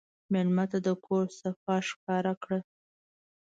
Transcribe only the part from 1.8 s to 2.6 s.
ښکاره کړه.